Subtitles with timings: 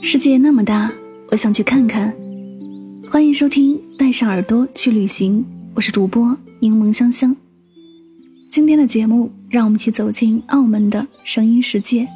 [0.00, 0.90] 世界那么大，
[1.28, 2.14] 我想去看看。
[3.10, 5.40] 欢迎收听《带上耳朵去旅行》，
[5.74, 7.34] 我是主播柠檬香香。
[8.48, 12.06] 今天的节目，让我们一起走进澳门的声音世界。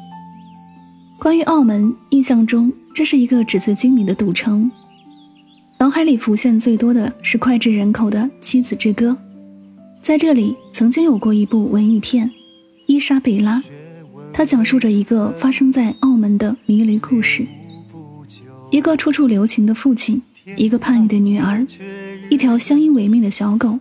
[1.19, 4.71] 关于澳门，印象中这是一个纸醉金迷的赌城。
[5.77, 9.09] 脑海里浮现最多的是脍炙人口的《妻子之歌》。
[10.01, 12.27] 在这里，曾经有过一部文艺片
[12.87, 13.59] 《伊莎贝拉》，
[14.31, 17.45] 它讲述着一个发生在澳门的迷离故事。
[18.73, 20.19] 一个处处留情的父亲，
[20.57, 21.63] 一个叛逆的女儿，
[22.27, 23.77] 一条相依为命的小狗，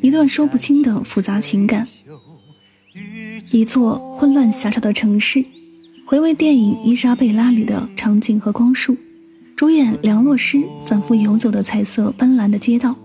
[0.00, 1.86] 一段说不清的复杂情感，
[3.50, 5.44] 一座混乱狭小的城市。
[6.06, 8.96] 回味电影《伊莎贝拉》里的场景和光束，
[9.54, 12.96] 主演梁洛施反复游走的彩色斑斓的街道，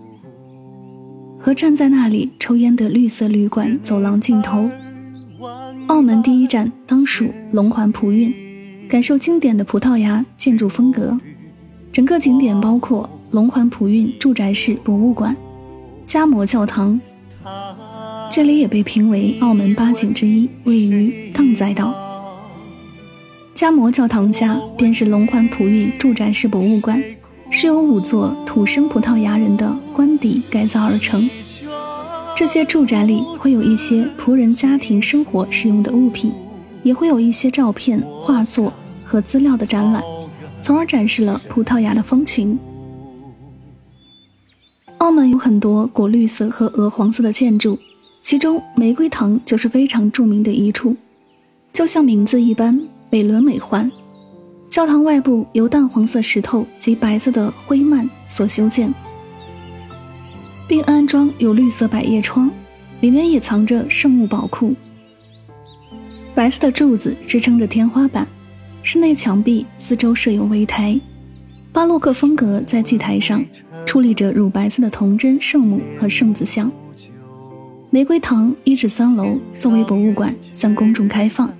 [1.38, 4.70] 和站在那里抽烟的绿色旅馆走廊尽头。
[5.88, 8.32] 澳门第一站当属龙环葡韵。
[8.88, 11.14] 感受经典的葡萄牙建筑风格，
[11.92, 15.36] 整个景点包括龙环葡韵住宅式博物馆、
[16.06, 16.98] 加摩教堂，
[18.32, 21.94] 这里也被评为澳门八景之一，位于荡仔岛。
[23.54, 27.02] 加摩教堂下便是龙环葡韵住宅式博物馆，
[27.50, 31.28] 是由五座土生葡萄牙人的官邸改造而成。
[32.34, 36.32] 这些住宅里会有一些仆人家庭生活使用的物品。
[36.84, 38.72] 也会有一些照片、画作
[39.08, 40.02] 和资料的展览，
[40.62, 42.58] 从而展示了葡萄牙的风情。
[44.98, 47.78] 澳门有很多果绿色和鹅黄色的建筑，
[48.20, 50.94] 其中玫瑰堂就是非常著名的一处，
[51.72, 52.78] 就像名字一般，
[53.10, 53.90] 美轮美奂。
[54.68, 58.92] 教堂外部由淡黄色石头及白色的灰幔所修建，
[60.68, 62.50] 并安装有绿色百叶窗，
[63.00, 64.74] 里面也藏着圣物宝库。
[66.34, 68.28] 白色的柱子支撑着天花板，
[68.82, 70.98] 室内墙壁四周设有微台，
[71.72, 73.44] 巴洛克风格在祭台上
[73.86, 76.70] 矗立着乳白色的童真圣母和圣子像。
[77.90, 81.52] 玫瑰堂一至三楼作为博物馆向公众开放，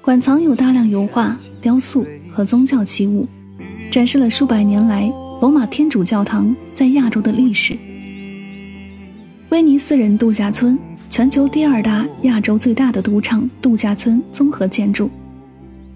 [0.00, 3.26] 馆藏有大量油画、雕塑和宗教器物，
[3.90, 5.10] 展示了数百年来
[5.40, 7.76] 罗马天主教堂在亚洲的历史。
[9.50, 10.78] 威尼斯人度假村。
[11.10, 15.10] 全球第二大、亚洲最大的赌场度假村综合建筑，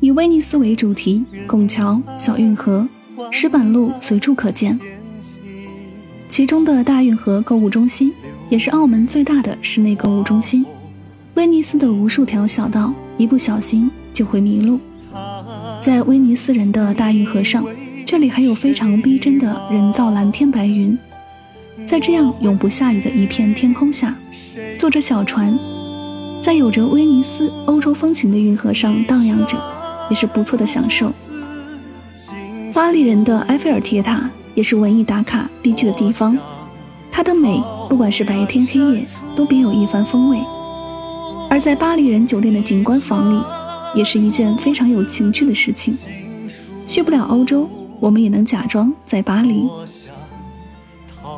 [0.02, 2.84] 以威尼斯为主题，拱桥、小运河、
[3.30, 4.76] 石板路随处可见。
[6.28, 8.12] 其中的大运河购物中心
[8.48, 10.66] 也是澳门最大的室内购物中心。
[11.34, 14.80] 威尼斯的无数条小道，一不小心就会迷路。
[15.80, 17.64] 在威尼斯人的大运河上，
[18.04, 20.98] 这里还有非常逼真的人造蓝天白云。
[21.86, 24.18] 在这样永不下雨的一片天空下。
[24.76, 25.56] 坐着小船，
[26.40, 29.56] 在有着威尼斯欧洲风情的运河上荡漾着，
[30.12, 31.10] 也是不错的享受。
[32.74, 36.36] 巴黎人的埃菲尔铁塔也是文艺打卡必去的地方，
[37.10, 40.38] 它的美不管是白天黑夜都别有一番风味。
[41.48, 43.42] 而在巴黎人酒店的景观房里，
[43.94, 45.96] 也是一件非常有情趣的事情。
[46.86, 47.66] 去不了欧洲，
[47.98, 49.66] 我们也能假装在巴黎，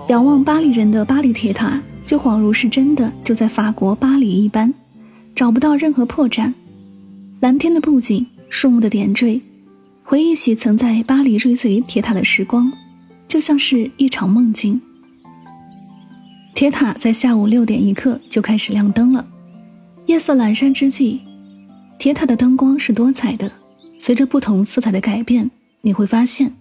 [0.08, 1.80] 仰望巴黎人的巴黎铁塔。
[2.04, 4.74] 就恍如是真的，就在法国巴黎一般，
[5.36, 6.52] 找不到任何破绽。
[7.40, 9.40] 蓝天的布景，树木的点缀，
[10.02, 12.72] 回忆起曾在巴黎追随铁塔的时光，
[13.26, 14.80] 就像是一场梦境。
[16.54, 19.26] 铁塔在下午六点一刻就开始亮灯了，
[20.06, 21.20] 夜色阑珊之际，
[21.98, 23.50] 铁塔的灯光是多彩的。
[23.98, 25.50] 随着不同色彩的改变，
[25.80, 26.52] 你会发现，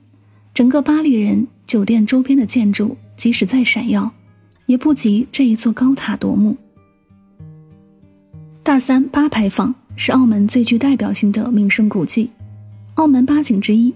[0.53, 4.11] 整个巴黎人酒店周边的建筑，即使再闪耀。
[4.65, 6.55] 也不及这一座高塔夺目。
[8.63, 12.29] 大三八牌坊是澳门最具代表性的名胜古迹，
[12.95, 13.93] 澳门八景之一，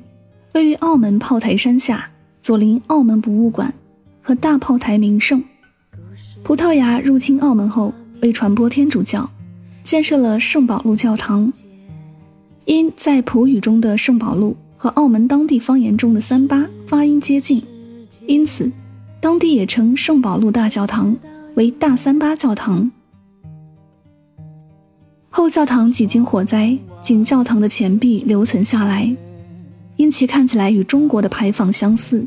[0.53, 2.09] 位于澳门炮台山下，
[2.41, 3.73] 左邻澳门博物馆
[4.21, 5.44] 和大炮台名胜。
[6.44, 9.29] 葡萄牙入侵澳门后，为传播天主教，
[9.83, 11.51] 建设了圣保禄教堂。
[12.65, 17.63] 因在葡语中的圣保禄和澳门当地方言中的“三八”发音接近，
[18.27, 18.71] 因此
[19.19, 21.15] 当地也称圣保禄大教堂
[21.55, 22.91] 为大三八教堂。
[25.29, 29.15] 后教堂几经火灾，仅教堂的前壁留存下来，
[29.95, 32.25] 因其看起来与中国的牌坊相似，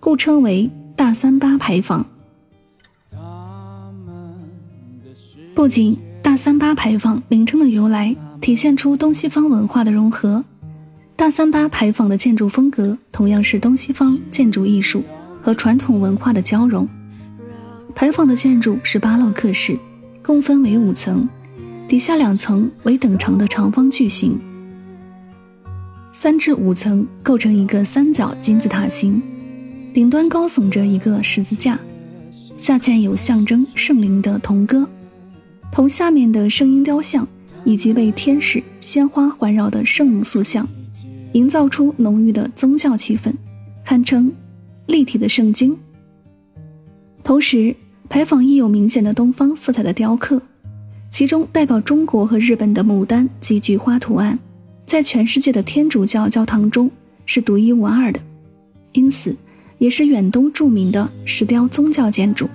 [0.00, 2.04] 故称为大三巴牌坊。
[5.54, 10.44] 不仅大三巴牌坊名称的由来体现出东西方文化的融合，
[11.14, 15.02] 大三巴牌坊的建筑风格同样是东西方建筑艺术
[15.42, 16.86] 和传统文化的交融。
[17.94, 19.78] 牌坊的建筑是巴洛克式，
[20.22, 21.26] 共分为五层，
[21.88, 24.36] 底下两层为等长的长方矩形，
[26.12, 29.22] 三至五层构成一个三角金字塔形，
[29.94, 31.78] 顶端高耸着一个十字架，
[32.56, 34.86] 下嵌有象征圣灵的铜戈。
[35.70, 37.26] 同下面的圣婴雕像，
[37.64, 40.66] 以及被天使、鲜花环绕的圣母塑像，
[41.34, 43.32] 营造出浓郁的宗教气氛，
[43.84, 44.32] 堪称
[44.86, 45.76] 立体的圣经。
[47.22, 47.76] 同时，
[48.08, 50.42] 牌坊亦有明显的东方色彩的雕刻，
[51.10, 54.38] 其中代表中国和日本的牡丹及菊花图案，
[54.86, 56.90] 在全世界的天主教教堂中
[57.24, 58.20] 是独一无二的，
[58.92, 59.36] 因此
[59.78, 62.48] 也是远东著名的石雕宗教建筑。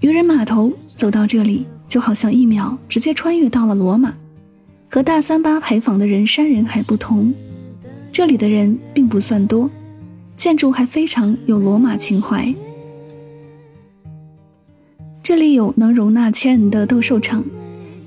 [0.00, 0.72] 渔人码头。
[0.98, 4.12] 走到这里，就好像一秒直接穿越到了罗马。
[4.90, 7.32] 和大三巴牌坊的人山人海不同，
[8.10, 9.70] 这里的人并不算多，
[10.36, 12.52] 建筑还非常有罗马情怀。
[15.28, 17.44] 这里有能容纳千人的斗兽场，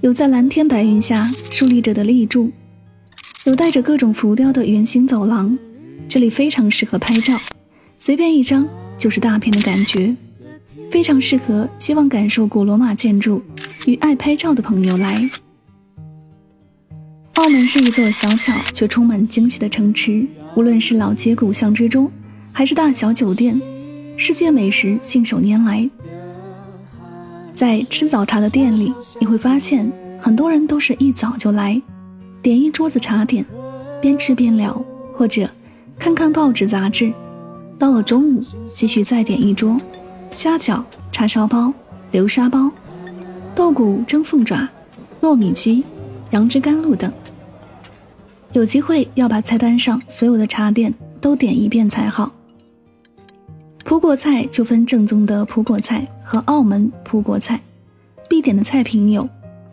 [0.01, 2.49] 有在蓝天白云下竖立着的立柱，
[3.43, 5.55] 有带着各种浮雕的圆形走廊。
[6.09, 7.37] 这里非常适合拍照，
[7.99, 10.15] 随便一张就是大片的感觉。
[10.89, 13.39] 非常适合希望感受古罗马建筑
[13.85, 15.29] 与爱拍照的朋友来。
[17.33, 20.25] 澳门是一座小巧却充满惊喜的城池，
[20.55, 22.11] 无论是老街古巷之中，
[22.51, 23.61] 还是大小酒店，
[24.17, 25.87] 世界美食信手拈来。
[27.53, 29.89] 在吃早茶的店里，你会发现
[30.19, 31.79] 很多人都是一早就来，
[32.41, 33.45] 点一桌子茶点，
[34.01, 34.83] 边吃边聊，
[35.15, 35.49] 或者
[35.99, 37.11] 看看报纸杂志。
[37.77, 38.43] 到了中午，
[38.73, 39.79] 继续再点一桌。
[40.31, 41.73] 虾饺、叉烧包、
[42.11, 42.71] 流沙包、
[43.53, 44.67] 豆鼓蒸凤爪、
[45.21, 45.83] 糯米鸡、
[46.29, 47.11] 杨枝甘露等。
[48.53, 52.31] 有机会要把菜单上所有的茶点都点一遍才好。
[53.91, 57.59] 葡国菜就分正宗的葡国菜和澳门葡国菜，
[58.29, 59.27] 必点的菜品有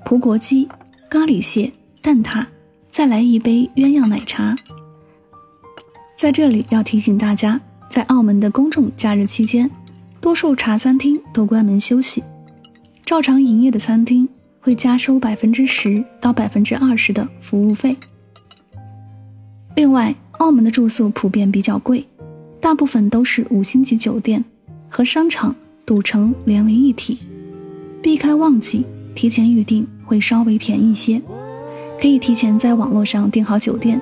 [0.05, 0.69] 葡国鸡、
[1.09, 1.71] 咖喱蟹、
[2.03, 2.45] 蛋挞，
[2.91, 4.57] 再来一杯鸳鸯奶茶。
[6.17, 9.71] 在这里要提醒大家，在澳门的公众假日期间。
[10.21, 12.21] 多数茶餐厅都关门休息，
[13.05, 14.29] 照常营业的餐厅
[14.59, 17.97] 会加收百分之十到百分之二十的服务费。
[19.77, 22.05] 另外，澳门的住宿普遍比较贵，
[22.61, 24.45] 大部分都是五星级酒店，
[24.89, 25.55] 和商场、
[25.87, 27.19] 赌城连为一体。
[28.03, 28.85] 避开旺季，
[29.15, 31.21] 提前预订会稍微便宜些，
[32.01, 34.01] 可以提前在网络上订好酒店。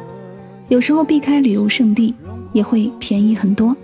[0.68, 2.14] 有时候避开旅游胜地，
[2.52, 3.76] 也会便宜很多。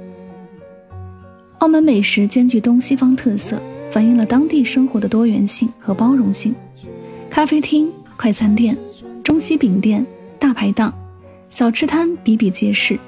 [1.59, 3.61] 澳门美食兼具东西方特色，
[3.91, 6.55] 反映了当地生活的多元性和包容性。
[7.31, 8.77] 咖啡厅、快餐店、
[9.23, 10.05] 中西饼店、
[10.39, 10.93] 大排档、
[11.51, 12.99] 小吃摊比比皆是。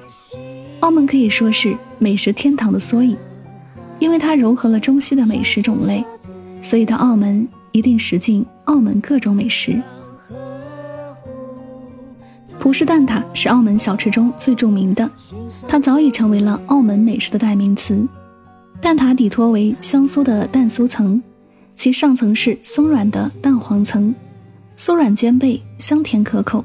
[0.84, 3.16] 澳门可以说是美食天堂的缩影，
[3.98, 6.04] 因为它融合了中西的美食种类，
[6.60, 9.80] 所以到澳门一定食尽澳门各种美食。
[12.58, 15.10] 葡式蛋挞是澳门小吃中最著名的，
[15.66, 18.06] 它早已成为了澳门美食的代名词。
[18.78, 21.18] 蛋挞底托为香酥的蛋酥层，
[21.74, 24.14] 其上层是松软的蛋黄层，
[24.78, 26.62] 酥软兼备，香甜可口。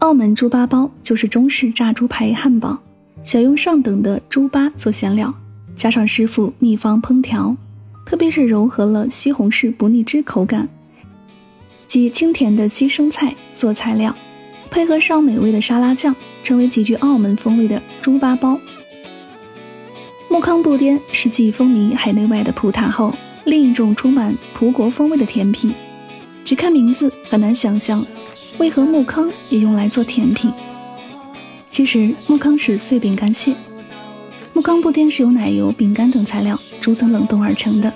[0.00, 2.78] 澳门猪扒包就是中式炸猪排汉堡，
[3.24, 5.34] 选用上等的猪扒做馅料，
[5.74, 7.56] 加上师傅秘方烹调，
[8.04, 10.68] 特别是融合了西红柿不腻汁口感
[11.86, 14.14] 及清甜的西生菜做材料，
[14.70, 18.60] 配合上美味的沙拉酱，成为极具澳门风味的猪扒包。
[20.28, 23.14] 木糠布甸是继风靡海内外的葡挞后
[23.46, 25.72] 另一种充满葡国风味的甜品。
[26.44, 28.04] 只看名字很难想象，
[28.58, 30.52] 为何木糠也用来做甜品。
[31.68, 33.54] 其实木糠是碎饼干屑，
[34.54, 37.92] 木糠布甸是由奶油、饼干等材料逐层冷冻而成的。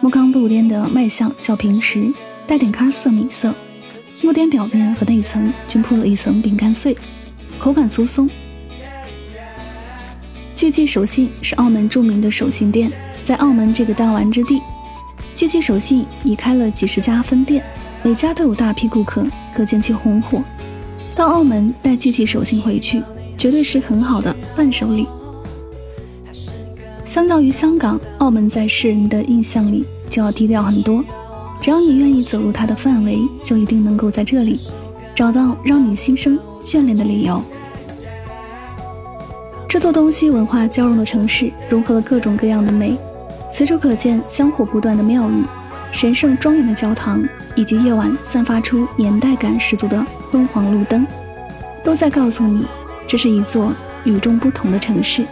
[0.00, 2.12] 木糠布甸的卖相较平实，
[2.46, 3.54] 带点咖色米色。
[4.20, 6.96] 木甸表面和内层均铺了一层饼干碎，
[7.58, 8.28] 口感酥松。
[10.54, 12.92] 聚记手信是澳门著名的手信店，
[13.22, 14.60] 在澳门这个弹丸之地，
[15.34, 17.64] 聚记手信已开了几十家分店，
[18.02, 19.24] 每家都有大批顾客，
[19.58, 20.40] 可见其红火。
[21.16, 23.02] 到澳门带具体手信回去，
[23.36, 25.04] 绝对是很好的伴手礼。
[27.04, 31.04] 相较于香港，澳门在世人的印象里就要低调很多。
[31.60, 34.60] 只要你愿意走入它的范围，就一定能够在这里
[35.12, 37.42] 找到让你心生眷恋的理由。
[39.68, 42.96] 这座东西文化交融的城市，融合了各种各样的美，
[43.52, 45.42] 随处可见香火不断的庙宇、
[45.90, 47.24] 神圣庄严的教堂，
[47.58, 51.04] 以及夜晚散发出年代感十足的昏黄路灯，
[51.82, 52.64] 都在告诉你，
[53.04, 53.74] 这是一座
[54.04, 55.24] 与众不同的城市。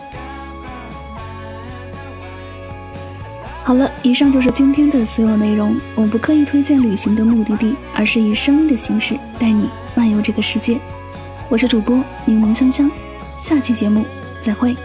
[3.63, 5.79] 好了，以上就是今天的所有内容。
[5.95, 10.81] 我不刻意推荐旅行的目的地，而是以声音的形式带你漫游这个世界。
[11.49, 12.91] 我是主播柠檬香香，
[13.39, 14.05] 下期节目
[14.41, 14.77] 再会。